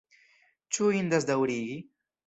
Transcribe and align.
Ĉu 0.77 0.89
indas 1.03 1.31
daŭrigi? 1.33 1.81